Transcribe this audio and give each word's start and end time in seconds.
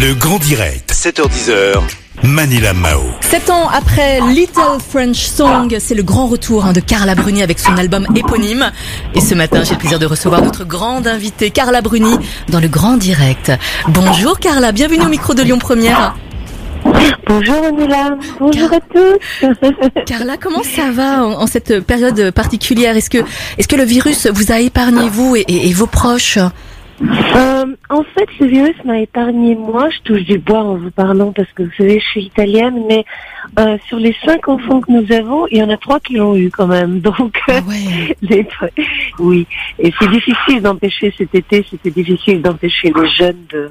Le 0.00 0.14
grand 0.14 0.38
direct, 0.38 0.92
7h10h, 0.92 1.80
Manila 2.22 2.72
Mao. 2.72 3.00
Sept 3.20 3.50
ans 3.50 3.68
après 3.68 4.20
Little 4.28 4.78
French 4.88 5.16
Song, 5.26 5.76
c'est 5.80 5.94
le 5.94 6.02
grand 6.02 6.26
retour 6.26 6.64
hein, 6.64 6.72
de 6.72 6.80
Carla 6.80 7.14
Bruni 7.14 7.42
avec 7.42 7.58
son 7.58 7.76
album 7.76 8.06
éponyme. 8.14 8.70
Et 9.14 9.20
ce 9.20 9.34
matin, 9.34 9.62
j'ai 9.64 9.72
le 9.72 9.78
plaisir 9.78 9.98
de 9.98 10.06
recevoir 10.06 10.42
notre 10.42 10.64
grande 10.64 11.06
invitée, 11.06 11.50
Carla 11.50 11.80
Bruni, 11.80 12.16
dans 12.48 12.60
le 12.60 12.68
grand 12.68 12.96
direct. 12.96 13.52
Bonjour 13.88 14.38
Carla, 14.38 14.72
bienvenue 14.72 15.02
au 15.04 15.08
micro 15.08 15.34
de 15.34 15.42
Lyon 15.42 15.58
Première. 15.58 16.14
Bonjour 17.26 17.60
Manila, 17.62 18.16
bonjour 18.40 18.70
à 18.72 18.80
tous. 18.80 20.04
Carla, 20.06 20.36
comment 20.40 20.62
ça 20.62 20.90
va 20.92 21.24
en, 21.24 21.42
en 21.42 21.46
cette 21.46 21.80
période 21.80 22.30
particulière? 22.30 22.96
Est-ce 22.96 23.10
que, 23.10 23.18
est-ce 23.58 23.68
que 23.68 23.76
le 23.76 23.84
virus 23.84 24.26
vous 24.32 24.52
a 24.52 24.60
épargné, 24.60 25.08
vous 25.10 25.34
et, 25.36 25.40
et- 25.48 25.68
et 25.68 25.72
vos 25.72 25.86
proches? 25.86 26.38
Euh, 27.00 27.64
en 27.90 28.02
fait, 28.02 28.26
le 28.40 28.46
virus 28.46 28.74
m'a 28.84 28.98
épargné 29.00 29.54
moi. 29.54 29.88
Je 29.90 29.98
touche 30.02 30.22
du 30.24 30.38
bois 30.38 30.60
en 30.64 30.76
vous 30.76 30.90
parlant 30.90 31.32
parce 31.32 31.48
que 31.54 31.62
vous 31.62 31.70
savez, 31.78 32.00
je 32.00 32.06
suis 32.06 32.22
italienne, 32.24 32.82
mais 32.88 33.04
euh, 33.58 33.78
sur 33.86 33.98
les 33.98 34.14
cinq 34.24 34.48
enfants 34.48 34.80
que 34.80 34.90
nous 34.90 35.12
avons, 35.12 35.46
il 35.48 35.58
y 35.58 35.62
en 35.62 35.70
a 35.70 35.76
trois 35.76 36.00
qui 36.00 36.14
l'ont 36.14 36.34
eu 36.36 36.50
quand 36.50 36.66
même. 36.66 36.98
Donc, 37.08 37.38
Ah 37.48 37.60
ouais. 37.68 38.16
les- 38.22 38.46
oui. 39.20 39.46
Et 39.78 39.92
c'est 39.98 40.10
difficile 40.10 40.60
d'empêcher 40.62 41.14
cet 41.16 41.34
été. 41.34 41.64
C'était 41.70 41.90
difficile 41.92 42.42
d'empêcher 42.42 42.92
les 42.94 43.08
jeunes 43.10 43.44
de 43.52 43.70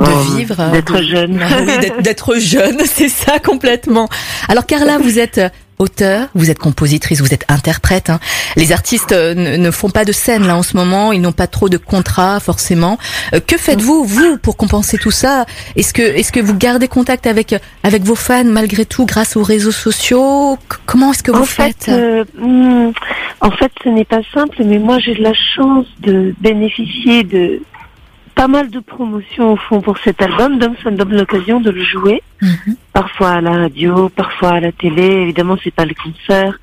De 0.00 0.04
euh, 0.06 0.36
vivre, 0.36 0.56
d'être 0.72 0.98
de- 0.98 1.02
jeunes. 1.02 1.40
Ah 1.42 1.56
oui, 1.66 1.78
d'être- 1.80 2.02
d'être 2.02 2.38
jeune, 2.38 2.78
c'est 2.84 3.08
ça 3.08 3.38
complètement. 3.40 4.08
Alors 4.48 4.66
Carla, 4.66 4.98
vous 4.98 5.18
êtes 5.18 5.40
auteur, 5.78 6.28
vous 6.34 6.50
êtes 6.50 6.58
compositrice, 6.58 7.20
vous 7.20 7.32
êtes 7.34 7.44
interprète. 7.48 8.10
hein. 8.10 8.20
Les 8.56 8.72
artistes 8.72 9.12
euh, 9.12 9.34
ne, 9.34 9.70
font 9.70 9.90
pas 9.90 10.04
de 10.04 10.12
scène 10.12 10.46
là 10.46 10.56
en 10.56 10.62
ce 10.62 10.76
moment, 10.76 11.12
ils 11.12 11.20
n'ont 11.20 11.32
pas 11.32 11.46
trop 11.46 11.68
de 11.68 11.76
contrats 11.76 12.40
forcément. 12.40 12.98
Euh, 13.34 13.40
que 13.40 13.56
faites-vous 13.58 14.04
vous 14.04 14.38
pour 14.38 14.56
compenser 14.56 14.98
tout 14.98 15.10
ça? 15.10 15.46
Est-ce 15.76 15.92
que 15.92 16.02
est-ce 16.02 16.32
que 16.32 16.40
vous 16.40 16.54
gardez 16.56 16.88
contact 16.88 17.26
avec 17.26 17.54
avec 17.82 18.02
vos 18.02 18.14
fans 18.14 18.44
malgré 18.44 18.84
tout 18.86 19.04
grâce 19.06 19.36
aux 19.36 19.42
réseaux 19.42 19.72
sociaux? 19.72 20.56
C- 20.70 20.78
Comment 20.86 21.10
est-ce 21.12 21.22
que 21.22 21.30
vous 21.32 21.42
en 21.42 21.44
fait, 21.44 21.74
faites? 21.84 21.88
euh, 21.88 22.24
hmm, 22.38 22.92
en 23.40 23.50
fait, 23.50 23.72
ce 23.82 23.88
n'est 23.88 24.04
pas 24.04 24.20
simple, 24.32 24.62
mais 24.64 24.78
moi 24.78 24.98
j'ai 25.00 25.14
de 25.14 25.22
la 25.22 25.34
chance 25.34 25.86
de 26.00 26.34
bénéficier 26.40 27.24
de 27.24 27.60
pas 28.34 28.48
mal 28.48 28.68
de 28.70 28.80
promotions 28.80 29.52
au 29.52 29.56
fond 29.56 29.80
pour 29.80 29.98
cet 29.98 30.20
album, 30.22 30.58
donc 30.58 30.76
ça 30.82 30.90
me 30.90 30.96
donne 30.96 31.16
l'occasion 31.16 31.60
de 31.60 31.70
le 31.70 31.82
jouer, 31.84 32.22
Mhm. 32.42 32.76
parfois 32.92 33.30
à 33.30 33.40
la 33.40 33.52
radio, 33.52 34.08
parfois 34.08 34.50
à 34.54 34.60
la 34.60 34.72
télé. 34.72 35.04
Évidemment, 35.04 35.56
c'est 35.62 35.72
pas 35.74 35.84
le 35.84 35.94
concert, 35.94 36.54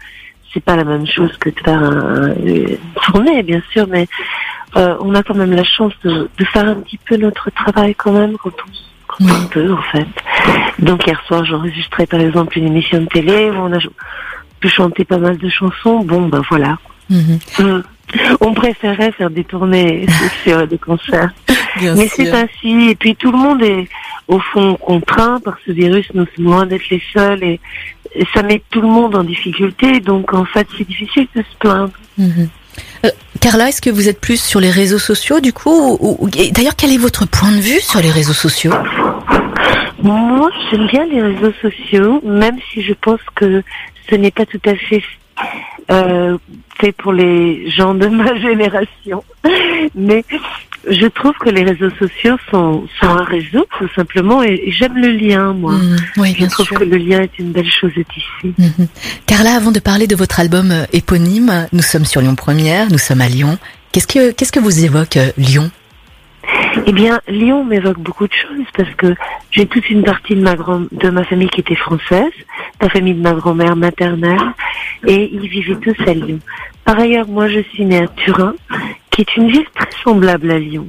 c'est 0.53 0.63
pas 0.63 0.75
la 0.75 0.83
même 0.83 1.07
chose 1.07 1.35
que 1.37 1.49
de 1.49 1.59
faire 1.63 1.81
un, 1.81 2.33
une 2.43 2.77
tournée, 3.05 3.41
bien 3.43 3.61
sûr, 3.71 3.87
mais 3.87 4.07
euh, 4.75 4.95
on 5.01 5.15
a 5.15 5.23
quand 5.23 5.33
même 5.35 5.51
la 5.53 5.63
chance 5.63 5.93
de, 6.03 6.29
de 6.37 6.45
faire 6.45 6.67
un 6.67 6.75
petit 6.75 6.97
peu 6.97 7.15
notre 7.17 7.49
travail 7.51 7.95
quand 7.95 8.11
même 8.13 8.37
quand 8.37 8.49
on 8.49 8.71
quand 9.07 9.25
Oui. 9.25 9.31
on 9.43 9.47
peut 9.47 9.73
en 9.73 9.81
fait. 9.91 10.07
Donc 10.79 11.05
hier 11.05 11.21
soir, 11.27 11.43
j'ai 11.43 11.53
enregistré 11.53 12.05
par 12.05 12.21
exemple 12.21 12.57
une 12.57 12.67
émission 12.67 13.01
de 13.01 13.07
télé 13.07 13.49
où 13.49 13.55
on 13.55 13.73
a 13.73 13.79
pu 14.61 14.69
chanter 14.69 15.03
pas 15.03 15.17
mal 15.17 15.37
de 15.37 15.49
chansons. 15.49 15.99
Bon, 16.05 16.27
ben 16.29 16.41
voilà. 16.49 16.77
Mhm. 17.09 17.39
Mm. 17.59 17.83
On 18.39 18.53
préférait 18.53 19.11
faire 19.13 19.29
des 19.29 19.43
tournées, 19.43 20.05
sûr, 20.43 20.65
des 20.67 20.77
concerts. 20.77 21.31
Bien 21.81 21.95
Mais 21.95 22.07
c'est 22.07 22.31
ainsi. 22.31 22.89
Et 22.91 22.95
puis 22.95 23.15
tout 23.15 23.31
le 23.31 23.37
monde 23.37 23.61
est 23.61 23.87
au 24.27 24.39
fond 24.39 24.75
contraint 24.75 25.39
par 25.41 25.57
ce 25.65 25.71
virus. 25.71 26.07
Nous 26.13 26.25
sommes 26.35 26.45
loin 26.45 26.65
d'être 26.65 26.89
les 26.89 27.01
seuls 27.13 27.43
et, 27.43 27.59
et 28.15 28.25
ça 28.33 28.43
met 28.43 28.61
tout 28.71 28.81
le 28.81 28.87
monde 28.87 29.15
en 29.15 29.23
difficulté. 29.23 29.99
Donc 29.99 30.33
en 30.33 30.45
fait, 30.45 30.67
c'est 30.77 30.87
difficile 30.87 31.27
de 31.35 31.41
se 31.41 31.57
plaindre. 31.59 31.91
Mhm. 32.17 32.47
Euh, 33.05 33.09
Carla, 33.41 33.67
est-ce 33.69 33.81
que 33.81 33.89
vous 33.89 34.07
êtes 34.07 34.21
plus 34.21 34.41
sur 34.41 34.59
les 34.61 34.69
réseaux 34.71 34.99
sociaux 34.99 35.39
du 35.41 35.51
coup 35.51 35.97
ou- 35.99 36.17
ou- 36.21 36.29
et 36.37 36.51
D'ailleurs, 36.51 36.75
quel 36.77 36.91
est 36.93 36.97
votre 36.97 37.27
point 37.27 37.51
de 37.51 37.59
vue 37.59 37.79
sur 37.81 37.99
les 37.99 38.11
réseaux 38.11 38.33
sociaux? 38.33 38.71
Moi, 40.03 40.49
j'aime 40.69 40.87
bien 40.87 41.05
les 41.05 41.21
réseaux 41.21 41.53
sociaux, 41.61 42.21
même 42.23 42.57
si 42.71 42.81
je 42.81 42.93
pense 42.93 43.19
que 43.35 43.61
ce 44.09 44.15
n'est 44.15 44.31
pas 44.31 44.45
tout 44.45 44.61
à 44.65 44.75
fait 44.75 45.03
euh, 45.91 46.37
fait 46.79 46.91
pour 46.93 47.11
les 47.13 47.69
gens 47.69 47.93
de 47.93 48.07
ma 48.07 48.33
génération. 48.39 49.23
Mais 49.95 50.23
je 50.89 51.05
trouve 51.07 51.33
que 51.39 51.49
les 51.49 51.63
réseaux 51.63 51.89
sociaux 51.99 52.37
sont, 52.49 52.87
sont 52.99 53.07
un 53.07 53.23
réseau, 53.23 53.65
tout 53.77 53.87
simplement, 53.95 54.41
et, 54.43 54.61
et 54.65 54.71
j'aime 54.71 54.95
le 54.97 55.09
lien, 55.09 55.53
moi. 55.53 55.73
Mhm. 55.73 55.97
Oui, 56.17 56.35
Je 56.39 56.45
trouve 56.47 56.65
sûr. 56.65 56.79
que 56.79 56.83
le 56.83 56.97
lien 56.97 57.21
est 57.21 57.37
une 57.39 57.51
belle 57.51 57.69
chose 57.69 57.91
ici. 57.95 58.53
Mhm. 58.57 58.87
Carla, 59.27 59.55
avant 59.55 59.71
de 59.71 59.79
parler 59.79 60.07
de 60.07 60.15
votre 60.15 60.39
album 60.39 60.71
euh, 60.71 60.85
éponyme, 60.93 61.67
nous 61.71 61.81
sommes 61.83 62.05
sur 62.05 62.21
Lyon 62.21 62.35
Première, 62.35 62.89
nous 62.91 62.97
sommes 62.97 63.21
à 63.21 63.27
Lyon. 63.29 63.57
Qu'est-ce 63.91 64.07
que 64.07 64.31
qu'est-ce 64.31 64.51
que 64.51 64.59
vous 64.59 64.85
évoque 64.85 65.17
euh, 65.17 65.31
Lyon? 65.37 65.69
Eh 66.87 66.93
bien, 66.93 67.19
Lyon 67.27 67.63
m'évoque 67.63 67.99
beaucoup 67.99 68.27
de 68.27 68.33
choses 68.33 68.65
parce 68.75 68.89
que 68.95 69.13
j'ai 69.51 69.65
toute 69.67 69.87
une 69.89 70.03
partie 70.03 70.35
de 70.35 70.41
ma 70.41 70.55
grand 70.55 70.81
de 70.91 71.09
ma 71.09 71.23
famille 71.25 71.49
qui 71.49 71.59
était 71.59 71.75
française, 71.75 72.31
la 72.81 72.89
famille 72.89 73.13
de 73.13 73.21
ma 73.21 73.33
grand-mère 73.33 73.75
maternelle, 73.75 74.39
et 75.05 75.29
ils 75.31 75.47
vivaient 75.47 75.75
tous 75.75 75.95
à 76.07 76.13
Lyon. 76.13 76.39
Par 76.85 76.97
ailleurs, 76.97 77.27
moi, 77.27 77.47
je 77.49 77.59
suis 77.73 77.85
née 77.85 77.99
à 77.99 78.07
Turin, 78.07 78.53
qui 79.11 79.21
est 79.21 79.37
une 79.37 79.49
ville 79.49 79.67
très 79.75 79.89
semblable 80.03 80.51
à 80.51 80.59
Lyon. 80.59 80.87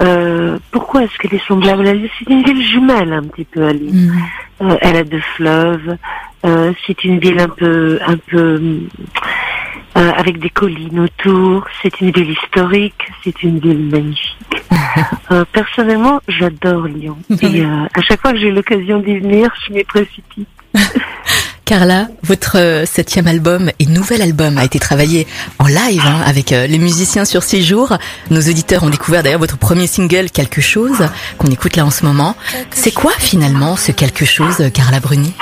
Euh, 0.00 0.58
pourquoi 0.70 1.02
est-ce 1.02 1.18
qu'elle 1.18 1.34
est 1.34 1.46
semblable 1.46 1.86
à 1.86 1.92
Lyon? 1.92 2.08
C'est 2.18 2.32
une 2.32 2.42
ville 2.42 2.62
jumelle 2.62 3.12
un 3.12 3.24
petit 3.24 3.44
peu 3.44 3.66
à 3.66 3.72
Lyon. 3.72 3.92
Mhm. 3.92 4.22
Euh, 4.62 4.76
elle 4.80 4.96
a 4.96 5.04
deux 5.04 5.22
fleuves. 5.36 5.96
Euh, 6.46 6.72
c'est 6.86 7.04
une 7.04 7.18
ville 7.18 7.38
un 7.40 7.48
peu, 7.48 7.98
un 8.06 8.16
peu 8.16 8.60
euh, 9.96 10.12
avec 10.16 10.38
des 10.38 10.50
collines 10.50 11.00
autour. 11.00 11.66
C'est 11.82 12.00
une 12.00 12.12
ville 12.12 12.30
historique. 12.30 13.08
C'est 13.24 13.42
une 13.42 13.58
ville 13.58 13.90
magnifique. 13.90 14.36
Euh, 15.30 15.44
personnellement, 15.52 16.20
j'adore 16.26 16.86
Lyon. 16.86 17.18
Et 17.42 17.60
euh, 17.60 17.84
à 17.94 18.00
chaque 18.00 18.20
fois 18.20 18.32
que 18.32 18.38
j'ai 18.38 18.50
l'occasion 18.50 18.98
d'y 18.98 19.18
venir, 19.18 19.52
je 19.66 19.74
m'y 19.74 19.84
précipite. 19.84 20.48
Carla, 21.68 22.08
votre 22.22 22.56
euh, 22.56 22.86
septième 22.86 23.26
album 23.26 23.70
et 23.78 23.84
nouvel 23.84 24.22
album 24.22 24.56
a 24.56 24.64
été 24.64 24.78
travaillé 24.78 25.26
en 25.58 25.66
live 25.66 26.00
hein, 26.02 26.22
avec 26.24 26.52
euh, 26.52 26.66
les 26.66 26.78
musiciens 26.78 27.26
sur 27.26 27.42
six 27.42 27.62
jours. 27.62 27.98
Nos 28.30 28.40
auditeurs 28.40 28.84
ont 28.84 28.88
découvert 28.88 29.22
d'ailleurs 29.22 29.38
votre 29.38 29.58
premier 29.58 29.86
single 29.86 30.30
Quelque 30.30 30.62
chose 30.62 31.06
qu'on 31.36 31.48
écoute 31.48 31.76
là 31.76 31.84
en 31.84 31.90
ce 31.90 32.06
moment. 32.06 32.36
C'est 32.70 32.94
quoi 32.94 33.12
finalement 33.18 33.76
ce 33.76 33.92
quelque 33.92 34.24
chose, 34.24 34.70
Carla 34.72 34.98
Bruni? 34.98 35.34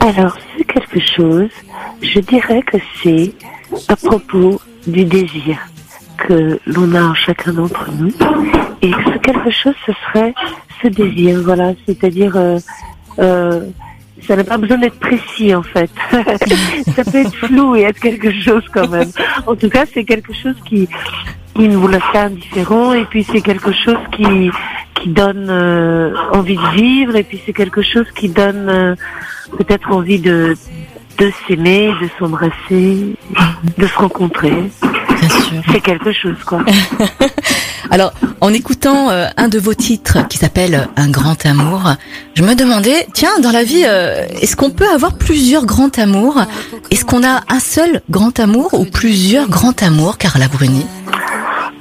Alors, 0.00 0.34
c'est 0.56 0.64
quelque 0.64 0.98
chose, 1.14 1.50
je 2.00 2.18
dirais 2.20 2.62
que 2.62 2.78
c'est 3.02 3.32
à 3.88 3.96
propos 3.96 4.62
du 4.86 5.04
désir 5.04 5.58
que 6.16 6.58
l'on 6.64 6.94
a 6.94 7.02
en 7.02 7.14
chacun 7.14 7.52
d'entre 7.52 7.90
nous. 7.98 8.14
Et 8.80 8.90
ce 8.90 9.18
quelque 9.18 9.50
chose, 9.50 9.74
ce 9.84 9.92
serait 10.06 10.32
ce 10.82 10.88
désir, 10.88 11.42
voilà. 11.42 11.74
C'est-à-dire, 11.86 12.34
euh, 13.18 13.60
ça 14.26 14.36
n'a 14.36 14.44
pas 14.44 14.56
besoin 14.56 14.78
d'être 14.78 14.98
précis, 14.98 15.54
en 15.54 15.62
fait. 15.62 15.90
ça 16.94 17.04
peut 17.04 17.18
être 17.18 17.34
flou 17.34 17.76
et 17.76 17.82
être 17.82 18.00
quelque 18.00 18.32
chose 18.32 18.62
quand 18.72 18.88
même. 18.88 19.10
En 19.46 19.56
tout 19.56 19.68
cas, 19.68 19.84
c'est 19.92 20.04
quelque 20.04 20.32
chose 20.32 20.54
qui, 20.64 20.88
qui 21.54 21.68
ne 21.68 21.76
vous 21.76 21.88
laisse 21.88 22.02
pas 22.12 22.24
indifférent. 22.24 22.92
Et 22.92 23.04
puis, 23.04 23.24
c'est 23.30 23.40
quelque 23.40 23.72
chose 23.72 23.98
qui, 24.12 24.50
qui 24.94 25.08
donne 25.08 25.48
euh, 25.50 26.14
envie 26.32 26.56
de 26.56 26.74
vivre. 26.74 27.16
Et 27.16 27.24
puis, 27.24 27.40
c'est 27.44 27.52
quelque 27.52 27.82
chose 27.82 28.06
qui 28.14 28.28
donne 28.28 28.68
euh, 28.68 28.94
peut-être 29.58 29.90
envie 29.90 30.20
de, 30.20 30.54
de 31.18 31.32
s'aimer, 31.46 31.92
de 32.00 32.08
s'embrasser, 32.18 33.16
de 33.78 33.86
se 33.86 33.98
rencontrer. 33.98 34.70
C'est 35.70 35.80
quelque 35.80 36.12
chose, 36.12 36.42
quoi. 36.44 36.64
Alors, 37.92 38.14
en 38.40 38.54
écoutant 38.54 39.10
euh, 39.10 39.26
un 39.36 39.48
de 39.48 39.58
vos 39.58 39.74
titres 39.74 40.26
qui 40.28 40.38
s'appelle 40.38 40.88
Un 40.96 41.10
grand 41.10 41.44
amour, 41.44 41.92
je 42.32 42.42
me 42.42 42.54
demandais, 42.54 43.06
tiens, 43.12 43.38
dans 43.42 43.52
la 43.52 43.64
vie, 43.64 43.82
euh, 43.84 44.26
est-ce 44.40 44.56
qu'on 44.56 44.70
peut 44.70 44.88
avoir 44.88 45.18
plusieurs 45.18 45.66
grands 45.66 45.90
amours? 45.98 46.40
Est-ce 46.90 47.04
qu'on 47.04 47.22
a 47.22 47.42
un 47.50 47.60
seul 47.60 48.00
grand 48.08 48.40
amour 48.40 48.72
ou 48.72 48.86
plusieurs 48.86 49.50
grands 49.50 49.76
amours, 49.82 50.16
Carla 50.16 50.48
Bruni? 50.48 50.86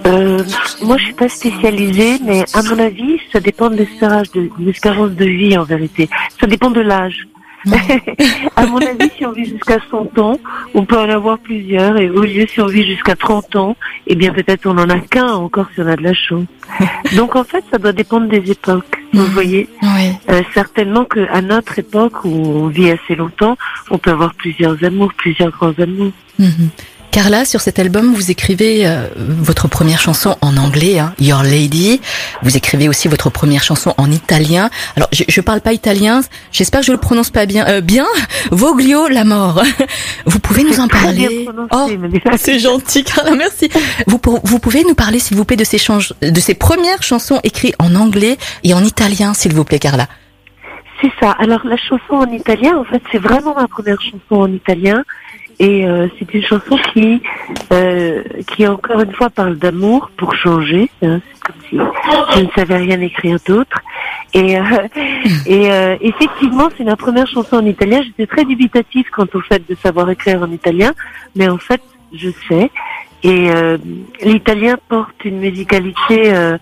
Euh, 0.05 0.43
moi, 0.81 0.97
je 0.97 1.05
suis 1.05 1.13
pas 1.13 1.29
spécialisée, 1.29 2.19
mais 2.25 2.43
à 2.55 2.61
mon 2.63 2.77
avis, 2.77 3.17
ça 3.31 3.39
dépend 3.39 3.69
de 3.69 3.77
l'espérance 3.77 4.29
de, 4.33 4.49
de 4.59 5.15
de 5.15 5.25
vie, 5.25 5.57
en 5.57 5.63
vérité. 5.63 6.09
Ça 6.41 6.45
dépend 6.45 6.71
de 6.71 6.81
l'âge. 6.81 7.25
à 8.55 8.65
mon 8.65 8.77
avis, 8.77 9.09
si 9.17 9.25
on 9.25 9.31
vit 9.31 9.45
jusqu'à 9.45 9.77
100 9.89 10.17
ans, 10.19 10.39
on 10.73 10.85
peut 10.85 10.97
en 10.97 11.09
avoir 11.09 11.37
plusieurs, 11.39 11.97
et 11.97 12.09
au 12.09 12.23
lieu 12.23 12.45
si 12.47 12.59
on 12.61 12.65
vit 12.67 12.85
jusqu'à 12.85 13.15
30 13.15 13.55
ans, 13.55 13.75
eh 14.07 14.15
bien 14.15 14.31
peut-être 14.33 14.65
on 14.65 14.77
en 14.77 14.89
a 14.89 14.99
qu'un, 14.99 15.27
encore 15.33 15.67
si 15.73 15.81
on 15.81 15.87
a 15.87 15.95
de 15.95 16.03
la 16.03 16.13
chance. 16.13 16.45
Donc 17.15 17.35
en 17.35 17.43
fait, 17.43 17.63
ça 17.71 17.77
doit 17.77 17.91
dépendre 17.93 18.27
des 18.27 18.51
époques. 18.51 18.85
Vous 19.13 19.23
Mhm. 19.23 19.29
voyez, 19.29 19.67
Oui. 19.83 20.11
Euh, 20.29 20.41
certainement 20.53 21.03
qu'à 21.05 21.41
notre 21.41 21.77
époque 21.79 22.23
où 22.23 22.29
on 22.29 22.67
vit 22.67 22.89
assez 22.91 23.15
longtemps, 23.15 23.57
on 23.89 23.97
peut 23.97 24.11
avoir 24.11 24.33
plusieurs 24.35 24.81
amours, 24.83 25.13
plusieurs 25.13 25.51
grands 25.51 25.73
amours. 25.79 26.11
Mhm. 26.39 26.69
Carla, 27.11 27.43
sur 27.43 27.59
cet 27.59 27.77
album, 27.77 28.13
vous 28.13 28.31
écrivez 28.31 28.87
euh, 28.87 29.09
votre 29.17 29.67
première 29.67 29.99
chanson 29.99 30.37
en 30.39 30.55
anglais, 30.55 30.97
hein, 30.97 31.13
Your 31.19 31.43
Lady. 31.43 31.99
Vous 32.41 32.55
écrivez 32.55 32.87
aussi 32.87 33.09
votre 33.09 33.29
première 33.29 33.63
chanson 33.63 33.93
en 33.97 34.09
italien. 34.09 34.69
Alors, 34.95 35.09
je, 35.11 35.25
je 35.27 35.41
parle 35.41 35.59
pas 35.59 35.73
italien. 35.73 36.21
J'espère 36.53 36.79
que 36.79 36.85
je 36.85 36.93
le 36.93 36.97
prononce 36.97 37.29
pas 37.29 37.45
bien. 37.45 37.67
Euh, 37.67 37.81
bien, 37.81 38.05
Voglio 38.51 39.09
la 39.09 39.25
mort. 39.25 39.61
Vous 40.25 40.39
pouvez 40.39 40.63
nous 40.63 40.79
en 40.79 40.87
parler 40.87 41.49
Oh, 41.73 41.89
c'est 42.37 42.59
gentil, 42.59 43.03
Carla. 43.03 43.35
Merci. 43.35 43.69
Vous, 44.07 44.19
vous 44.43 44.59
pouvez 44.59 44.85
nous 44.85 44.95
parler, 44.95 45.19
s'il 45.19 45.35
vous 45.35 45.43
plaît, 45.43 45.57
de 45.57 45.65
ces, 45.65 45.79
de 46.21 46.39
ces 46.39 46.53
premières 46.53 47.03
chansons 47.03 47.41
écrites 47.43 47.75
en 47.79 47.93
anglais 47.95 48.37
et 48.63 48.73
en 48.73 48.83
italien, 48.85 49.33
s'il 49.33 49.53
vous 49.53 49.65
plaît, 49.65 49.79
Carla. 49.79 50.07
C'est 51.01 51.11
ça. 51.19 51.31
Alors 51.31 51.65
la 51.65 51.77
chanson 51.77 52.13
en 52.13 52.31
italien, 52.31 52.77
en 52.77 52.83
fait, 52.83 53.01
c'est 53.11 53.17
vraiment 53.17 53.55
ma 53.55 53.67
première 53.67 53.99
chanson 54.01 54.41
en 54.41 54.51
italien. 54.51 55.03
Et 55.61 55.85
euh, 55.85 56.07
c'est 56.17 56.33
une 56.33 56.41
chanson 56.41 56.75
qui, 56.91 57.21
euh, 57.71 58.23
qui 58.47 58.65
encore 58.65 58.99
une 59.01 59.13
fois 59.13 59.29
parle 59.29 59.57
d'amour 59.57 60.09
pour 60.17 60.33
changer. 60.33 60.89
Hein, 61.03 61.21
c'est 61.31 61.39
comme 61.43 61.55
si 61.69 61.77
je 62.35 62.43
ne 62.45 62.49
savais 62.55 62.77
rien 62.77 62.99
écrire 62.99 63.37
d'autre. 63.45 63.79
Et, 64.33 64.57
euh, 64.57 64.63
et 65.45 65.71
euh, 65.71 65.97
effectivement, 66.01 66.69
c'est 66.75 66.83
ma 66.83 66.95
première 66.95 67.27
chanson 67.27 67.57
en 67.57 67.65
italien. 67.65 68.01
J'étais 68.01 68.25
très 68.25 68.43
dubitative 68.43 69.05
quant 69.11 69.27
au 69.35 69.41
fait 69.41 69.61
de 69.69 69.75
savoir 69.75 70.09
écrire 70.09 70.41
en 70.41 70.51
italien, 70.51 70.93
mais 71.35 71.47
en 71.47 71.59
fait, 71.59 71.81
je 72.11 72.29
sais. 72.49 72.71
Et 73.21 73.51
euh, 73.51 73.77
l'italien 74.23 74.77
porte 74.89 75.23
une 75.25 75.37
musicalité 75.37 76.33
euh, 76.33 76.57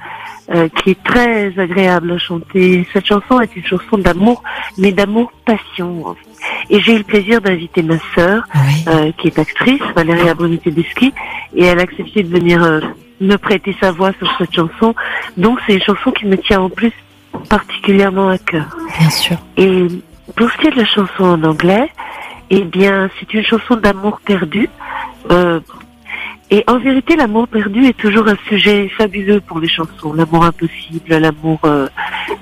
qui 0.75 0.89
est 0.89 1.03
très 1.03 1.57
agréable 1.57 2.11
à 2.11 2.17
chanter. 2.17 2.85
Cette 2.91 3.05
chanson 3.05 3.39
est 3.39 3.55
une 3.55 3.65
chanson 3.65 3.97
d'amour, 3.97 4.43
mais 4.77 4.91
d'amour 4.91 5.31
passion. 5.45 6.17
Et 6.69 6.79
j'ai 6.79 6.95
eu 6.95 6.97
le 6.99 7.03
plaisir 7.03 7.41
d'inviter 7.41 7.81
ma 7.81 7.97
sœur, 8.15 8.43
euh, 8.87 9.11
qui 9.17 9.27
est 9.27 9.39
actrice, 9.39 9.81
Valéria 9.95 10.33
Bruni 10.35 10.59
Tedeschi, 10.59 11.13
et 11.55 11.63
elle 11.65 11.79
a 11.79 11.83
accepté 11.83 12.23
de 12.23 12.29
venir 12.29 12.63
euh, 12.63 12.79
me 13.21 13.37
prêter 13.37 13.75
sa 13.79 13.91
voix 13.91 14.11
sur 14.19 14.31
cette 14.37 14.53
chanson. 14.53 14.93
Donc 15.37 15.59
c'est 15.65 15.73
une 15.73 15.81
chanson 15.81 16.11
qui 16.11 16.25
me 16.25 16.37
tient 16.37 16.61
en 16.61 16.69
plus 16.69 16.93
particulièrement 17.49 18.29
à 18.29 18.37
cœur. 18.37 18.65
Bien 18.99 19.09
sûr. 19.09 19.37
Et 19.57 19.87
pour 20.35 20.49
ce 20.51 20.57
qui 20.57 20.67
est 20.67 20.71
de 20.71 20.77
la 20.77 20.85
chanson 20.85 21.23
en 21.23 21.43
anglais, 21.43 21.89
eh 22.49 22.63
bien, 22.63 23.09
c'est 23.19 23.33
une 23.33 23.43
chanson 23.43 23.75
d'amour 23.75 24.19
perdu. 24.25 24.69
Euh, 25.31 25.59
et 26.51 26.63
en 26.67 26.79
vérité, 26.79 27.15
l'amour 27.15 27.47
perdu 27.47 27.85
est 27.85 27.97
toujours 27.97 28.27
un 28.27 28.37
sujet 28.47 28.89
fabuleux 28.89 29.39
pour 29.39 29.59
les 29.59 29.67
chansons. 29.67 30.13
L'amour 30.13 30.45
impossible, 30.45 31.07
l'amour, 31.09 31.59
euh, 31.65 31.87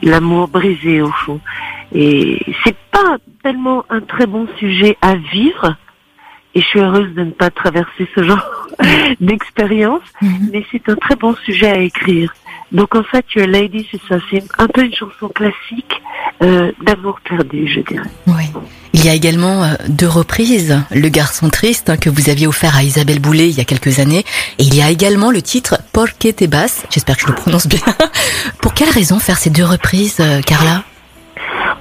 l'amour 0.01 0.47
brisé 0.47 1.01
au 1.01 1.11
fond. 1.11 1.41
Et 1.93 2.39
c'est 2.63 2.75
pas 2.91 3.17
tellement 3.43 3.85
un 3.89 4.01
très 4.01 4.25
bon 4.25 4.47
sujet 4.59 4.97
à 5.01 5.15
vivre. 5.15 5.75
Et 6.55 6.61
je 6.61 6.65
suis 6.65 6.79
heureuse 6.79 7.13
de 7.13 7.23
ne 7.23 7.31
pas 7.31 7.49
traverser 7.51 8.07
ce 8.15 8.23
genre 8.23 8.67
d'expérience, 9.19 10.01
Mhm. 10.21 10.49
mais 10.51 10.65
c'est 10.71 10.87
un 10.89 10.95
très 10.95 11.15
bon 11.15 11.35
sujet 11.45 11.67
à 11.69 11.79
écrire. 11.79 12.33
Donc 12.71 12.95
en 12.95 13.03
fait, 13.03 13.25
Your 13.35 13.47
Lady, 13.47 13.87
c'est 13.91 14.01
ça, 14.09 14.17
c'est 14.29 14.43
un 14.57 14.67
peu 14.67 14.83
une 14.83 14.93
chanson 14.93 15.29
classique 15.29 16.01
euh, 16.41 16.71
d'amour 16.83 17.19
perdu, 17.27 17.67
je 17.67 17.79
dirais. 17.81 18.09
Oui. 18.27 18.43
Il 18.93 19.05
y 19.05 19.09
a 19.09 19.13
également 19.13 19.63
euh, 19.63 19.73
deux 19.87 20.07
reprises, 20.07 20.77
Le 20.91 21.07
garçon 21.09 21.49
triste 21.49 21.89
hein, 21.89 21.97
que 21.97 22.09
vous 22.09 22.29
aviez 22.29 22.47
offert 22.47 22.75
à 22.75 22.83
Isabelle 22.83 23.19
Boulet 23.19 23.47
il 23.49 23.55
y 23.57 23.61
a 23.61 23.65
quelques 23.65 23.99
années, 23.99 24.25
et 24.57 24.63
il 24.63 24.73
y 24.75 24.81
a 24.81 24.89
également 24.89 25.31
le 25.31 25.41
titre 25.41 25.77
Porque 25.93 26.35
te. 26.35 26.45
J'espère 26.89 27.15
que 27.17 27.21
je 27.21 27.27
le 27.27 27.35
prononce 27.35 27.67
bien. 27.67 27.79
Pour 28.61 28.73
quelle 28.73 28.89
raison 28.89 29.19
faire 29.19 29.37
ces 29.37 29.49
deux 29.51 29.65
reprises, 29.65 30.17
euh, 30.19 30.41
Carla? 30.41 30.83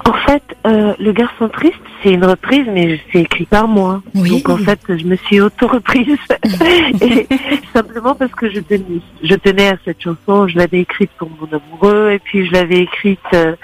En 0.05 0.13
fait, 0.13 0.43
euh, 0.67 0.95
Le 0.99 1.13
garçon 1.13 1.49
triste, 1.49 1.75
c'est 2.03 2.13
une 2.13 2.25
reprise, 2.25 2.67
mais 2.73 3.01
c'est 3.13 3.21
écrit 3.21 3.47
par 3.47 3.69
moi. 3.69 4.03
Oui. 4.15 4.31
Donc 4.31 4.49
en 4.49 4.59
fait, 4.59 4.81
je 4.89 5.05
me 5.05 5.17
suis 5.17 5.41
auto-reprise. 5.41 6.19
et 7.01 7.27
simplement 7.73 8.15
parce 8.15 8.33
que 8.33 8.51
je 8.51 8.61
tenais, 8.61 9.01
je 9.23 9.35
tenais 9.35 9.69
à 9.69 9.79
cette 9.85 10.03
chanson. 10.03 10.49
Je 10.49 10.57
l'avais 10.57 10.81
écrite 10.81 11.11
pour 11.19 11.31
mon 11.31 11.49
amoureux, 11.57 12.11
et 12.13 12.19
puis 12.19 12.47
je 12.47 12.53
l'avais 12.53 12.81
écrite 12.81 13.21
euh, 13.35 13.55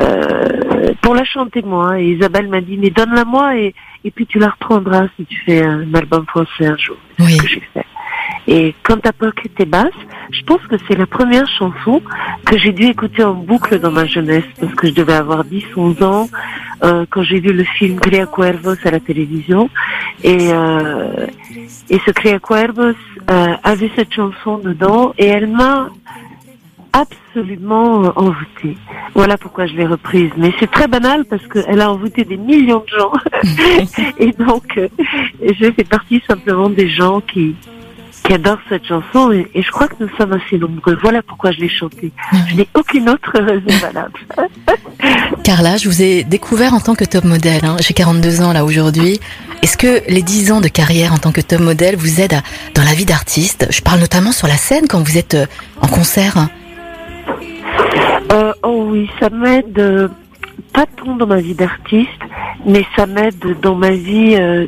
euh, 0.00 0.92
pour 1.00 1.14
la 1.14 1.24
chanter 1.24 1.62
moi. 1.62 2.00
Et 2.00 2.12
Isabelle 2.12 2.48
m'a 2.48 2.60
dit, 2.60 2.76
mais 2.76 2.90
donne-la 2.90 3.24
moi, 3.24 3.56
et, 3.56 3.74
et 4.04 4.10
puis 4.10 4.26
tu 4.26 4.38
la 4.38 4.50
reprendras 4.50 5.06
si 5.16 5.24
tu 5.24 5.40
fais 5.46 5.62
un 5.62 5.94
album 5.94 6.26
français 6.26 6.66
un 6.66 6.76
jour. 6.76 6.96
Oui. 7.18 7.32
ce 7.32 7.42
que 7.42 7.48
j'ai 7.48 7.62
fait. 7.72 7.85
Et 8.48 8.74
quant 8.82 8.98
à 9.04 9.12
Pocket 9.12 9.52
et 9.58 9.64
Basse, 9.64 9.90
je 10.30 10.42
pense 10.42 10.60
que 10.68 10.76
c'est 10.86 10.96
la 10.96 11.06
première 11.06 11.48
chanson 11.48 12.00
que 12.44 12.56
j'ai 12.58 12.72
dû 12.72 12.84
écouter 12.84 13.24
en 13.24 13.34
boucle 13.34 13.78
dans 13.80 13.90
ma 13.90 14.06
jeunesse, 14.06 14.44
parce 14.60 14.74
que 14.74 14.88
je 14.88 14.92
devais 14.92 15.14
avoir 15.14 15.44
10, 15.44 15.64
11 15.76 16.02
ans, 16.02 16.28
euh, 16.84 17.06
quand 17.10 17.22
j'ai 17.22 17.40
vu 17.40 17.52
le 17.52 17.64
film 17.64 17.98
Crea 17.98 18.26
Cuervos 18.26 18.76
à 18.84 18.90
la 18.90 19.00
télévision. 19.00 19.68
Et, 20.22 20.52
euh, 20.52 21.26
et 21.90 21.98
ce 22.04 22.10
Crea 22.12 22.38
Cuervos 22.38 22.94
euh, 23.30 23.54
avait 23.64 23.90
cette 23.96 24.12
chanson 24.12 24.58
dedans, 24.58 25.12
et 25.18 25.26
elle 25.26 25.48
m'a 25.48 25.88
absolument 26.96 28.12
envoûtée. 28.16 28.76
Voilà 29.14 29.36
pourquoi 29.36 29.66
je 29.66 29.74
l'ai 29.74 29.86
reprise. 29.86 30.30
Mais 30.36 30.52
c'est 30.58 30.70
très 30.70 30.88
banal 30.88 31.24
parce 31.26 31.46
qu'elle 31.46 31.80
a 31.80 31.90
envoûté 31.90 32.24
des 32.24 32.36
millions 32.36 32.82
de 32.86 32.98
gens. 32.98 33.12
et 34.18 34.32
donc, 34.32 34.78
euh, 34.78 34.88
je 35.42 35.70
fais 35.72 35.84
partie 35.84 36.22
simplement 36.26 36.70
des 36.70 36.88
gens 36.88 37.20
qui, 37.20 37.54
qui 38.24 38.32
adorent 38.32 38.58
cette 38.68 38.84
chanson 38.86 39.30
et, 39.32 39.46
et 39.54 39.62
je 39.62 39.70
crois 39.70 39.86
que 39.88 39.94
nous 40.00 40.08
sommes 40.16 40.32
assez 40.32 40.58
nombreux. 40.58 40.98
Voilà 41.00 41.22
pourquoi 41.22 41.52
je 41.52 41.60
l'ai 41.60 41.68
chantée. 41.68 42.10
Je 42.48 42.56
n'ai 42.56 42.68
aucune 42.74 43.08
autre 43.08 43.38
raison 43.38 43.78
valable. 43.80 44.18
Carla, 45.44 45.76
je 45.76 45.88
vous 45.88 46.02
ai 46.02 46.24
découvert 46.24 46.74
en 46.74 46.80
tant 46.80 46.94
que 46.94 47.04
top 47.04 47.24
modèle. 47.24 47.64
hein. 47.64 47.76
J'ai 47.80 47.94
42 47.94 48.40
ans 48.42 48.52
là 48.52 48.64
aujourd'hui. 48.64 49.20
Est-ce 49.62 49.76
que 49.76 50.02
les 50.08 50.22
10 50.22 50.52
ans 50.52 50.60
de 50.60 50.68
carrière 50.68 51.12
en 51.12 51.18
tant 51.18 51.32
que 51.32 51.40
top 51.40 51.60
modèle 51.60 51.96
vous 51.96 52.20
aident 52.20 52.34
à- 52.34 52.42
dans 52.74 52.82
la 52.82 52.94
vie 52.94 53.04
d'artiste? 53.04 53.66
Je 53.70 53.80
parle 53.80 54.00
notamment 54.00 54.32
sur 54.32 54.48
la 54.48 54.56
scène 54.56 54.88
quand 54.88 55.00
vous 55.00 55.16
êtes 55.18 55.34
euh, 55.34 55.46
en 55.80 55.86
concert. 55.88 56.48
Euh, 58.32 58.52
oh 58.64 58.86
oui, 58.90 59.08
ça 59.20 59.30
m'aide 59.30 59.78
euh, 59.78 60.08
pas 60.72 60.86
tant 60.86 61.14
dans 61.16 61.26
ma 61.26 61.40
vie 61.40 61.54
d'artiste, 61.54 62.10
mais 62.66 62.84
ça 62.96 63.06
m'aide 63.06 63.56
dans 63.62 63.74
ma 63.76 63.90
vie 63.90 64.34
euh, 64.36 64.66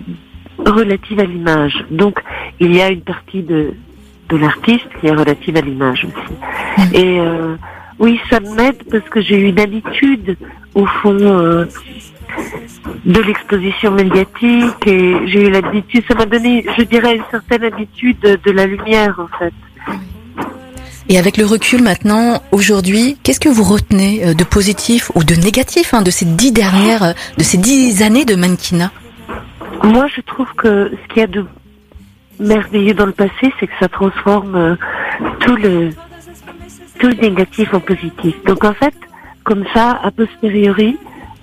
relative 0.59 1.21
à 1.21 1.25
l'image. 1.25 1.85
Donc, 1.91 2.21
il 2.61 2.75
y 2.75 2.81
a 2.81 2.91
une 2.91 3.03
partie 3.03 3.43
de, 3.43 3.73
de 4.29 4.37
l'artiste 4.37 4.89
qui 5.01 5.07
est 5.07 5.15
relative 5.15 5.57
à 5.57 5.61
l'image 5.61 6.05
aussi. 6.05 6.95
Et 6.95 7.21
euh, 7.21 7.57
oui, 7.99 8.21
ça 8.31 8.41
m'aide 8.41 8.83
parce 8.91 9.09
que 9.09 9.21
j'ai 9.21 9.39
eu 9.39 9.49
une 9.49 9.61
habitude, 9.61 10.37
au 10.75 10.87
fond, 10.87 11.19
euh, 11.21 11.65
de 13.05 13.21
l'exposition 13.21 13.91
médiatique 13.91 14.87
et 14.87 15.15
j'ai 15.27 15.49
eu 15.49 15.51
l'habitude, 15.51 16.05
ça 16.07 16.15
m'a 16.15 16.27
donné, 16.27 16.65
je 16.77 16.83
dirais, 16.83 17.17
une 17.17 17.25
certaine 17.31 17.65
habitude 17.65 18.19
de, 18.21 18.39
de 18.45 18.51
la 18.51 18.67
lumière, 18.67 19.19
en 19.19 19.39
fait. 19.39 19.53
Et 21.11 21.19
avec 21.19 21.39
le 21.39 21.47
recul 21.47 21.83
maintenant, 21.83 22.43
aujourd'hui, 22.53 23.17
qu'est-ce 23.23 23.41
que 23.41 23.49
vous 23.49 23.65
retenez 23.65 24.27
euh, 24.27 24.35
de 24.35 24.45
positif 24.45 25.11
ou 25.15 25.25
de 25.25 25.35
négatif 25.35 25.95
hein, 25.95 26.03
de 26.03 26.11
ces 26.11 26.27
dix 26.27 26.53
dernières, 26.53 27.15
de 27.39 27.43
ces 27.43 27.57
dix 27.57 28.03
années 28.03 28.27
de 28.27 28.35
mannequinat? 28.35 28.93
Moi, 29.85 30.07
je 30.15 30.21
trouve 30.23 30.53
que 30.57 30.91
ce 30.91 31.09
qu'il 31.13 31.21
y 31.21 31.25
a 31.25 31.27
de 31.27 31.45
merveilleux 32.41 32.95
dans 32.95 33.07
le 33.07 33.13
passé, 33.13 33.53
c'est 33.59 33.67
que 33.67 33.73
ça 33.81 33.89
transforme 33.89 34.55
euh, 34.55 34.77
tout 35.41 35.57
le 35.57 35.91
tout 36.99 37.07
le 37.09 37.15
négatif 37.15 37.73
en 37.75 37.81
positif. 37.81 38.35
Donc 38.45 38.65
en 38.65 38.75
fait, 38.75 38.95
comme 39.45 39.65
ça, 39.73 40.00
a 40.02 40.11
posteriori, 40.11 40.97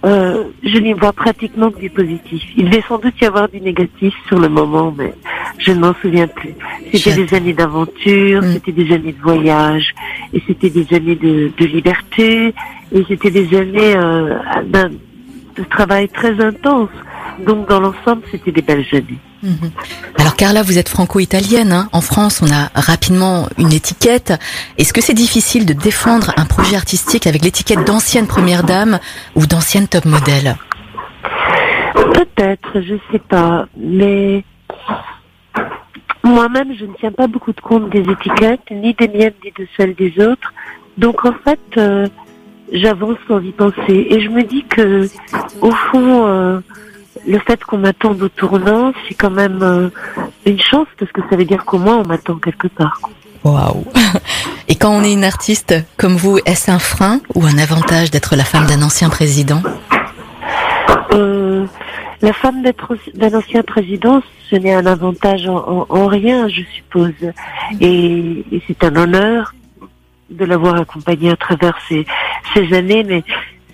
euh, 0.05 0.43
je 0.63 0.77
n'y 0.79 0.93
vois 0.93 1.13
pratiquement 1.13 1.71
que 1.71 1.79
du 1.79 1.89
positif. 1.89 2.43
Il 2.57 2.65
devait 2.69 2.83
sans 2.88 2.98
doute 2.98 3.13
y 3.21 3.25
avoir 3.25 3.48
du 3.48 3.62
négatif 3.62 4.13
sur 4.27 4.38
le 4.38 4.50
moment, 4.50 4.93
mais 4.98 5.13
je 5.57 5.71
ne 5.71 5.79
m'en 5.79 5.93
souviens 6.01 6.27
plus. 6.27 6.53
C'était 6.93 7.24
des 7.25 7.33
années 7.33 7.53
d'aventure, 7.53 8.41
Mm. 8.41 8.51
c'était 8.53 8.71
des 8.74 8.93
années 8.93 9.13
de 9.13 9.21
voyage, 9.21 9.95
et 10.33 10.43
c'était 10.45 10.69
des 10.69 10.93
années 10.93 11.15
de, 11.15 11.51
de 11.57 11.65
liberté, 11.65 12.53
et 12.91 13.05
c'était 13.07 13.31
des 13.31 13.57
années 13.57 13.95
euh, 13.95 14.38
de 15.57 15.63
travail 15.69 16.09
très 16.09 16.39
intense. 16.43 16.89
Donc 17.46 17.67
dans 17.70 17.79
l'ensemble, 17.79 18.24
c'était 18.32 18.51
des 18.51 18.62
belles 18.62 18.86
années. 18.94 19.20
Mhm. 19.44 19.72
Alors 20.17 20.36
Carla, 20.36 20.63
vous 20.63 20.77
êtes 20.77 20.89
franco-italienne. 20.89 21.72
hein. 21.72 21.89
En 21.91 22.01
France, 22.01 22.41
on 22.41 22.51
a 22.51 22.70
rapidement 22.74 23.48
une 23.58 23.74
étiquette. 23.74 24.34
Est-ce 24.77 24.94
que 24.94 25.01
c'est 25.01 25.13
difficile 25.13 25.65
de 25.65 25.74
défendre 25.74 26.32
un 26.38 26.46
projet 26.46 26.75
artistique 26.75 27.27
avec 27.27 27.44
l'étiquette 27.44 27.84
d'ancienne 27.86 28.27
première 28.27 28.63
dame 28.63 29.00
ou 29.36 29.46
d'ancienne 29.46 29.88
top 29.88 30.05
modèle? 30.05 30.55
Peut-être, 31.94 32.82
je 32.82 32.96
sais 33.12 33.20
pas, 33.20 33.67
mais 33.77 34.44
moi-même, 36.24 36.74
je 36.77 36.86
ne 36.86 36.94
tiens 37.00 37.12
pas 37.12 37.27
beaucoup 37.27 37.53
de 37.53 37.62
compte 37.62 37.89
des 37.89 38.01
étiquettes, 38.01 38.62
ni 38.72 38.94
des 38.94 39.08
miennes, 39.08 39.34
ni 39.44 39.51
de 39.58 39.67
celles 39.77 39.96
des 39.96 40.13
autres. 40.20 40.53
Donc 40.98 41.24
en 41.25 41.34
fait, 41.44 41.60
euh, 41.77 42.08
j'avance 42.72 43.17
sans 43.27 43.39
y 43.41 43.51
penser. 43.51 44.08
Et 44.10 44.22
je 44.22 44.29
me 44.29 44.44
dis 44.44 44.63
que, 44.63 45.08
au 45.62 45.72
fond, 45.72 46.25
euh, 46.27 46.60
le 47.27 47.39
fait 47.39 47.63
qu'on 47.63 47.77
m'attende 47.79 48.22
au 48.22 48.29
tournant, 48.29 48.94
c'est 49.08 49.15
quand 49.15 49.32
même 49.32 49.60
euh, 49.62 49.89
une 50.46 50.60
chance, 50.60 50.88
parce 51.00 51.12
que 51.12 51.22
ça 51.29 51.36
veut 51.36 51.46
dire 51.46 51.65
qu'au 51.65 51.77
moins 51.79 51.98
on 51.98 52.08
m'attend 52.08 52.36
quelque 52.36 52.67
part. 52.67 53.00
Waouh 53.44 53.86
Et 54.67 54.75
quand 54.75 54.91
on 54.91 55.03
est 55.03 55.13
une 55.13 55.24
artiste 55.24 55.75
comme 55.98 56.15
vous, 56.15 56.39
est-ce 56.46 56.72
un 56.72 56.79
frein 56.79 57.20
ou 57.36 57.46
un 57.46 57.58
avantage 57.58 58.10
d'être 58.12 58.36
la 58.36 58.44
femme 58.44 58.65
d'un 58.65 58.82
ancien 58.82 59.10
président? 59.10 59.62
Euh, 61.13 61.65
La 62.22 62.34
femme 62.34 62.63
d'être 62.63 62.96
d'un 63.13 63.34
ancien 63.38 63.62
président, 63.63 64.22
ce 64.50 64.55
n'est 64.55 64.74
un 64.74 64.86
avantage 64.86 65.48
en, 65.48 65.58
en- 65.58 65.86
en 65.89 66.08
rien, 66.08 66.48
je 66.48 66.62
suppose. 66.75 67.13
Et, 67.82 68.44
et 68.51 68.62
c'est 68.67 68.84
un 68.84 68.96
honneur 68.96 69.53
de 70.29 70.44
l'avoir 70.46 70.75
accompagné 70.75 71.29
à 71.32 71.36
travers 71.36 71.77
ces, 71.88 72.05
ces 72.53 72.74
années, 72.74 73.03
mais 73.03 73.24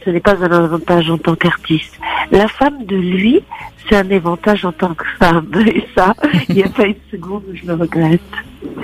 ce 0.03 0.09
n'est 0.09 0.19
pas 0.19 0.35
un 0.35 0.51
avantage 0.51 1.09
en 1.09 1.17
tant 1.17 1.35
qu'artiste. 1.35 1.93
La 2.31 2.47
femme 2.47 2.85
de 2.85 2.95
lui, 2.95 3.41
c'est 3.89 3.95
un 3.95 4.09
avantage 4.11 4.65
en 4.65 4.71
tant 4.71 4.93
que 4.93 5.05
femme. 5.19 5.47
Et 5.67 5.85
ça, 5.95 6.13
il 6.49 6.55
n'y 6.55 6.63
a 6.63 6.69
pas 6.69 6.85
une 6.85 6.95
seconde 7.11 7.43
où 7.51 7.55
je 7.55 7.65
le 7.65 7.73
regrette. 7.75 8.21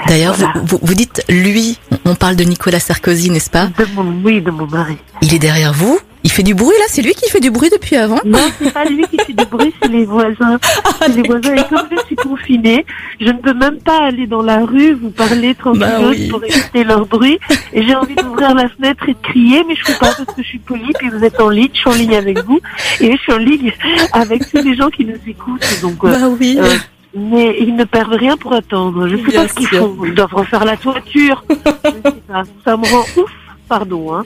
D'ailleurs, 0.08 0.34
vous, 0.34 0.46
Voilà. 0.46 0.62
vous, 0.66 0.80
vous 0.82 0.94
dites 0.94 1.24
lui, 1.30 1.78
on 2.06 2.16
parle 2.16 2.36
de 2.36 2.44
Nicolas 2.44 2.80
Sarkozy, 2.80 3.30
n'est-ce 3.30 3.50
pas 3.50 3.68
De 3.68 3.86
mon, 3.96 4.22
oui, 4.24 4.42
de 4.42 4.52
mon 4.52 4.68
mari. 4.68 4.98
Il 5.22 5.34
est 5.34 5.40
derrière 5.40 5.74
vous, 5.74 6.00
il 6.28 6.32
fait 6.32 6.44
du 6.44 6.54
bruit 6.54 6.76
là, 6.78 6.86
c'est 6.90 7.02
lui 7.02 7.14
qui 7.14 7.30
fait 7.30 7.40
du 7.40 7.52
bruit 7.52 7.70
depuis 7.72 7.96
avant? 7.96 8.20
Non, 8.26 8.38
c'est 8.62 8.74
pas 8.74 8.84
lui 8.84 9.04
qui 9.08 9.18
fait 9.18 9.32
du 9.32 9.46
bruit, 9.46 9.74
c'est 9.82 9.88
les 9.88 10.04
voisins. 10.04 10.60
C'est 11.00 11.16
les 11.16 11.22
voisins. 11.24 11.54
Et 11.56 11.64
comme 11.70 11.88
je 11.92 12.06
suis 12.08 12.16
confinée, 12.18 12.86
je 13.22 13.28
ne 13.28 13.38
peux 13.46 13.54
même 13.54 13.78
pas 13.80 14.00
aller 14.08 14.28
dans 14.28 14.42
la 14.42 14.66
rue, 14.66 14.94
vous 14.94 15.10
parler 15.12 15.56
tranquillement 15.56 15.88
Bah 16.02 16.10
oui. 16.10 16.28
pour 16.28 16.44
éviter 16.44 16.84
leur 16.84 17.06
bruit. 17.06 17.40
Et 17.72 17.84
j'ai 17.86 17.96
envie 17.96 18.16
d'ouvrir 18.16 18.54
la 18.56 18.68
fenêtre 18.68 19.08
et 19.08 19.14
de 19.14 19.20
crier, 19.24 19.64
mais 19.68 19.76
je 19.76 19.84
peux 19.86 19.94
pas 20.00 20.08
parce 20.18 20.26
que 20.36 20.42
je 20.44 20.48
suis 20.48 20.60
polie, 20.60 20.92
puis 21.00 21.10
vous 21.10 21.24
êtes 21.24 21.40
en 21.40 21.50
ligne, 21.50 21.70
je 21.74 21.80
suis 21.80 21.90
en 21.90 21.94
ligne 21.94 22.16
avec 22.16 22.44
vous, 22.46 22.60
et 23.00 23.12
je 23.14 23.18
suis 23.18 23.32
en 23.32 23.38
ligne 23.38 23.72
avec 24.12 24.50
tous 24.52 24.62
les 24.62 24.76
gens 24.76 24.90
qui 24.90 25.06
nous 25.06 25.20
écoutent. 25.28 25.66
Donc, 25.82 26.04
euh, 26.04 26.12
Bah 26.12 26.28
oui. 26.40 26.58
euh, 26.60 26.68
mais 27.16 27.56
ils 27.60 27.76
ne 27.76 27.84
perdent 27.86 28.14
rien 28.14 28.36
pour 28.38 28.54
attendre. 28.54 29.08
Je 29.08 29.16
sais 29.16 29.24
Bien 29.24 29.42
pas 29.44 29.48
ce 29.48 29.54
qu'ils 29.54 29.68
font. 29.68 29.96
Ils 30.04 30.14
doivent 30.14 30.34
refaire 30.34 30.66
la 30.66 30.76
toiture. 30.78 31.44
Je 31.50 31.56
sais 31.92 32.16
pas. 32.28 32.44
Ça 32.66 32.76
me 32.76 32.86
rend 32.92 33.06
ouf. 33.18 33.32
Pardon, 33.70 34.14
hein. 34.16 34.24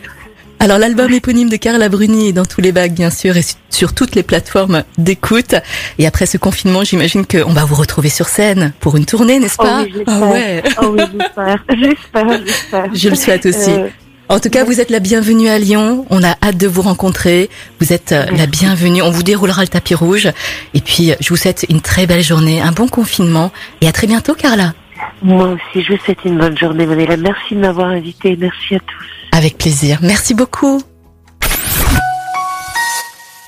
Alors 0.61 0.77
l'album 0.77 1.11
éponyme 1.11 1.49
de 1.49 1.55
Carla 1.55 1.89
Bruni 1.89 2.27
est 2.27 2.33
dans 2.33 2.45
tous 2.45 2.61
les 2.61 2.71
bacs 2.71 2.93
bien 2.93 3.09
sûr 3.09 3.35
et 3.35 3.41
sur 3.71 3.95
toutes 3.95 4.13
les 4.13 4.21
plateformes 4.21 4.83
d'écoute. 4.99 5.55
Et 5.97 6.05
après 6.05 6.27
ce 6.27 6.37
confinement, 6.37 6.83
j'imagine 6.83 7.25
qu'on 7.25 7.51
va 7.51 7.65
vous 7.65 7.73
retrouver 7.73 8.09
sur 8.09 8.27
scène 8.27 8.71
pour 8.79 8.95
une 8.95 9.07
tournée, 9.07 9.39
n'est-ce 9.39 9.55
Oh 9.57 9.63
pas 9.63 9.81
oui, 9.81 9.91
j'espère. 9.95 10.13
Ah 10.21 10.27
ouais. 10.27 10.63
Oh 10.83 10.95
oui, 10.95 11.01
j'espère. 11.19 11.63
J'espère, 11.79 12.45
j'espère. 12.45 12.85
Je 12.93 13.09
le 13.09 13.15
souhaite 13.15 13.45
aussi. 13.47 13.71
Euh, 13.71 13.87
En 14.29 14.39
tout 14.39 14.51
cas, 14.51 14.63
vous 14.63 14.79
êtes 14.79 14.91
la 14.91 14.99
bienvenue 14.99 15.49
à 15.49 15.57
Lyon. 15.57 16.05
On 16.11 16.23
a 16.23 16.35
hâte 16.43 16.57
de 16.57 16.67
vous 16.67 16.83
rencontrer. 16.83 17.49
Vous 17.79 17.91
êtes 17.91 18.11
euh, 18.11 18.25
la 18.37 18.45
bienvenue. 18.45 19.01
On 19.01 19.09
vous 19.09 19.23
déroulera 19.23 19.63
le 19.63 19.67
tapis 19.67 19.95
rouge. 19.95 20.29
Et 20.75 20.81
puis, 20.81 21.09
euh, 21.11 21.15
je 21.21 21.29
vous 21.29 21.37
souhaite 21.37 21.65
une 21.69 21.81
très 21.81 22.05
belle 22.05 22.21
journée, 22.21 22.61
un 22.61 22.71
bon 22.71 22.87
confinement. 22.87 23.51
Et 23.81 23.87
à 23.87 23.91
très 23.91 24.05
bientôt, 24.05 24.35
Carla. 24.35 24.75
Moi 25.23 25.55
aussi, 25.55 25.83
je 25.83 25.93
vous 25.93 25.99
souhaite 26.05 26.23
une 26.23 26.37
bonne 26.37 26.55
journée, 26.55 26.85
Manela. 26.85 27.17
Merci 27.17 27.55
de 27.55 27.61
m'avoir 27.61 27.87
invité. 27.87 28.37
Merci 28.39 28.75
à 28.75 28.79
tous. 28.79 29.20
Avec 29.31 29.57
plaisir. 29.57 29.99
Merci 30.01 30.33
beaucoup. 30.33 30.81